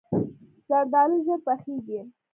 [0.67, 1.99] زردالو ژر پخیږي.